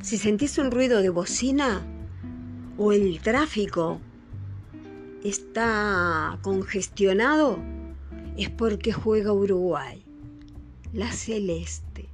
Si 0.00 0.16
sentís 0.16 0.58
un 0.58 0.70
ruido 0.70 1.02
de 1.02 1.10
bocina 1.10 1.82
o 2.76 2.92
el 2.92 3.20
tráfico 3.20 4.00
está 5.24 6.38
congestionado, 6.42 7.58
es 8.36 8.48
porque 8.50 8.92
juega 8.92 9.32
Uruguay. 9.32 10.04
La 10.92 11.10
celeste. 11.10 12.08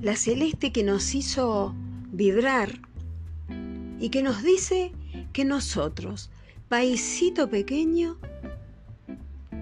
La 0.00 0.16
celeste 0.16 0.72
que 0.72 0.82
nos 0.82 1.14
hizo 1.14 1.74
vibrar 2.10 2.80
y 4.00 4.08
que 4.10 4.22
nos 4.22 4.42
dice 4.42 4.92
que 5.32 5.44
nosotros, 5.44 6.30
paisito 6.68 7.48
pequeño, 7.48 8.18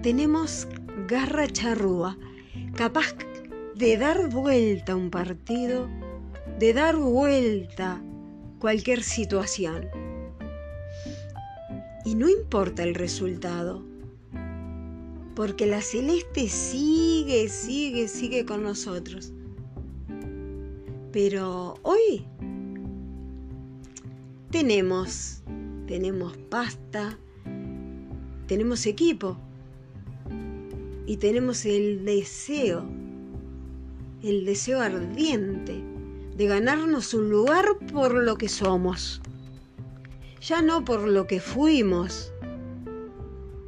tenemos 0.01 0.67
garra 1.07 1.47
charrúa, 1.47 2.17
capaz 2.75 3.15
de 3.75 3.97
dar 3.97 4.29
vuelta 4.29 4.93
a 4.93 4.95
un 4.95 5.11
partido, 5.11 5.87
de 6.61 6.73
dar 6.73 6.95
vuelta 6.95 7.99
cualquier 8.59 9.01
situación. 9.01 9.87
Y 12.05 12.13
no 12.13 12.29
importa 12.29 12.83
el 12.83 12.93
resultado, 12.93 13.83
porque 15.35 15.65
la 15.65 15.81
celeste 15.81 16.47
sigue, 16.49 17.49
sigue, 17.49 18.07
sigue 18.07 18.45
con 18.45 18.61
nosotros. 18.61 19.33
Pero 21.11 21.79
hoy 21.81 22.27
tenemos, 24.51 25.41
tenemos 25.87 26.37
pasta, 26.37 27.17
tenemos 28.45 28.85
equipo 28.85 29.35
y 31.07 31.17
tenemos 31.17 31.65
el 31.65 32.05
deseo, 32.05 32.85
el 34.21 34.45
deseo 34.45 34.79
ardiente 34.79 35.90
de 36.35 36.47
ganarnos 36.47 37.13
un 37.13 37.29
lugar 37.29 37.65
por 37.91 38.13
lo 38.13 38.37
que 38.37 38.49
somos. 38.49 39.21
Ya 40.41 40.61
no 40.61 40.83
por 40.83 41.01
lo 41.01 41.27
que 41.27 41.39
fuimos, 41.39 42.31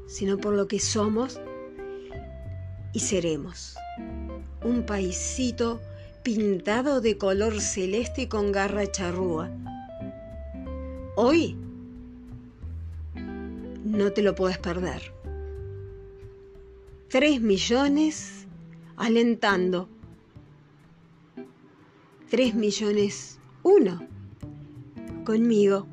sino 0.08 0.38
por 0.38 0.54
lo 0.54 0.68
que 0.68 0.80
somos 0.80 1.40
y 2.94 3.00
seremos. 3.00 3.76
Un 4.64 4.86
paisito 4.86 5.82
pintado 6.24 7.02
de 7.02 7.18
color 7.18 7.60
celeste 7.60 8.30
con 8.30 8.52
garra 8.52 8.90
charrúa. 8.90 9.52
Hoy 11.16 11.58
no 13.84 14.12
te 14.12 14.24
lo 14.24 14.34
puedes 14.34 14.58
perder. 14.58 15.14
Tres 17.10 17.42
millones 17.42 18.48
alentando. 18.96 19.90
Tres 22.34 22.56
millones 22.56 23.38
uno 23.62 24.02
conmigo. 25.24 25.93